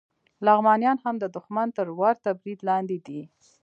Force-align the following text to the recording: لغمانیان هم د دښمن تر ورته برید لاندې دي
لغمانیان 0.45 0.97
هم 1.03 1.15
د 1.19 1.25
دښمن 1.35 1.67
تر 1.77 1.87
ورته 1.99 2.29
برید 2.39 2.59
لاندې 2.69 2.97
دي 3.07 3.21